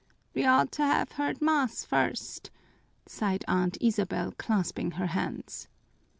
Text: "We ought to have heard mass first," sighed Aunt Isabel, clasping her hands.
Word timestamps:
"We 0.33 0.47
ought 0.47 0.71
to 0.71 0.83
have 0.83 1.11
heard 1.11 1.43
mass 1.43 1.85
first," 1.85 2.49
sighed 3.05 3.45
Aunt 3.47 3.77
Isabel, 3.79 4.33
clasping 4.35 4.89
her 4.93 5.05
hands. 5.05 5.67